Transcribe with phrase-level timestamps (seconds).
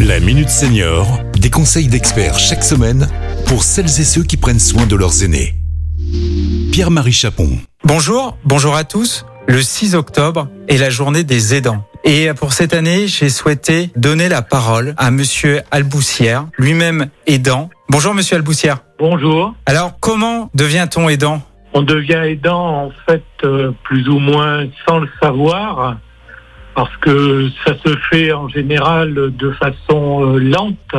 [0.00, 3.08] La Minute Senior, des conseils d'experts chaque semaine
[3.46, 5.54] pour celles et ceux qui prennent soin de leurs aînés.
[6.70, 7.48] Pierre-Marie Chapon.
[7.84, 9.24] Bonjour, bonjour à tous.
[9.46, 11.82] Le 6 octobre est la journée des aidants.
[12.04, 17.70] Et pour cette année, j'ai souhaité donner la parole à monsieur Alboussière, lui-même aidant.
[17.88, 18.80] Bonjour monsieur Alboussière.
[18.98, 19.54] Bonjour.
[19.64, 21.40] Alors, comment devient-on aidant?
[21.72, 25.96] On devient aidant en fait euh, plus ou moins sans le savoir
[26.76, 30.94] parce que ça se fait en général de façon euh, lente,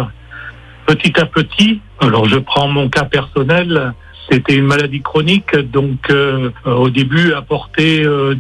[0.87, 1.81] petit à petit.
[1.99, 3.93] Alors je prends mon cas personnel.
[4.29, 8.35] C'était une maladie chronique, donc euh, au début apporter euh,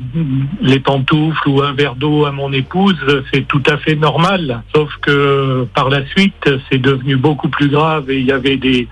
[0.61, 2.97] les pantoufles ou un verre d'eau à mon épouse,
[3.31, 4.63] c'est tout à fait normal.
[4.75, 8.89] Sauf que par la suite, c'est devenu beaucoup plus grave et il y avait des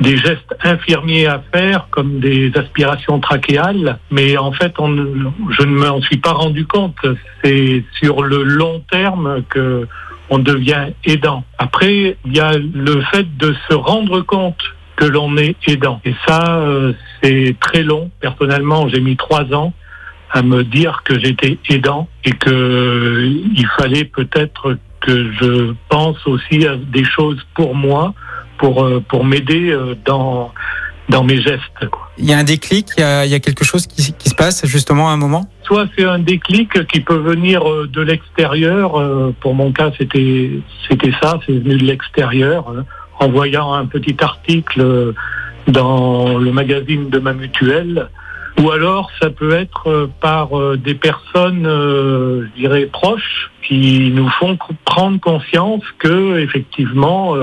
[0.00, 5.74] des gestes infirmiers à faire, comme des aspirations trachéales, mais en fait, on, je ne
[5.74, 6.96] m'en suis pas rendu compte.
[7.44, 9.86] C'est sur le long terme que
[10.30, 11.44] on devient aidant.
[11.58, 14.62] Après, il y a le fait de se rendre compte
[14.96, 16.00] que l'on est aidant.
[16.04, 18.10] Et ça, euh, c'est très long.
[18.20, 19.72] Personnellement, j'ai mis trois ans
[20.30, 23.26] à me dire que j'étais aidant et que euh,
[23.56, 28.14] il fallait peut-être que je pense aussi à des choses pour moi,
[28.60, 30.52] pour, euh, pour m'aider dans,
[31.08, 31.88] dans mes gestes.
[31.90, 32.10] Quoi.
[32.18, 34.28] Il y a un déclic, il y a, il y a quelque chose qui, qui,
[34.28, 35.48] se passe justement à un moment?
[35.64, 38.92] Soit c'est un déclic qui peut venir de l'extérieur.
[39.40, 40.50] Pour mon cas, c'était
[40.88, 42.72] c'était ça, c'est venu de l'extérieur
[43.18, 45.14] en voyant un petit article
[45.66, 48.08] dans le magazine de ma mutuelle.
[48.60, 55.18] Ou alors ça peut être par des personnes, je dirais, proches qui nous font prendre
[55.20, 57.36] conscience que effectivement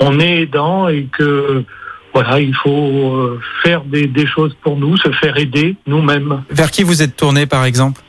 [0.00, 1.64] on est aidant et que
[2.12, 6.42] voilà, il faut faire des, des choses pour nous, se faire aider nous-mêmes.
[6.50, 8.00] Vers qui vous êtes tourné par exemple?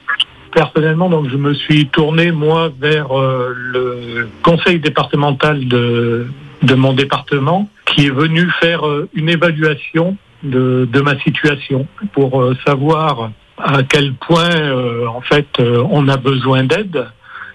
[0.54, 6.26] Personnellement, donc je me suis tourné moi vers euh, le conseil départemental de
[6.62, 12.42] de mon département qui est venu faire euh, une évaluation de, de ma situation pour
[12.42, 17.08] euh, savoir à quel point euh, en fait on a besoin d'aide.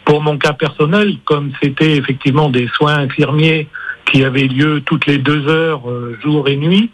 [0.04, 3.66] Pour mon cas personnel, comme c'était effectivement des soins infirmiers
[4.06, 5.82] qui avaient lieu toutes les deux heures,
[6.22, 6.90] jour et nuit,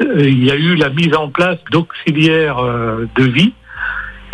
[0.00, 2.58] il y a eu la mise en place d'auxiliaires
[3.16, 3.52] de vie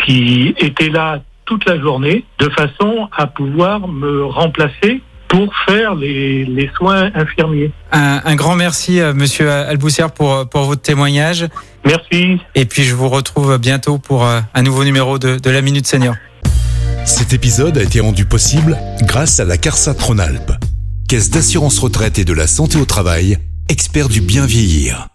[0.05, 6.45] qui étaient là toute la journée de façon à pouvoir me remplacer pour faire les,
[6.45, 7.73] les soins infirmiers.
[7.93, 11.47] Un, un, grand merci, Monsieur Alboussière, pour, pour votre témoignage.
[11.85, 12.39] Merci.
[12.55, 16.15] Et puis je vous retrouve bientôt pour un nouveau numéro de, de la Minute Senior.
[17.05, 20.53] Cet épisode a été rendu possible grâce à la CARSA Tronalp,
[21.09, 23.39] Caisse d'assurance retraite et de la santé au travail,
[23.69, 25.14] expert du bien vieillir.